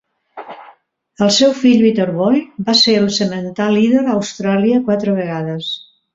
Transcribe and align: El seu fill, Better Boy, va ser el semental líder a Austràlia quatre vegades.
El 1.25 1.29
seu 1.35 1.53
fill, 1.59 1.83
Better 1.87 2.07
Boy, 2.15 2.41
va 2.71 2.75
ser 2.81 2.97
el 3.03 3.07
semental 3.19 3.79
líder 3.81 4.03
a 4.09 4.17
Austràlia 4.17 4.83
quatre 4.91 5.17
vegades. 5.21 5.71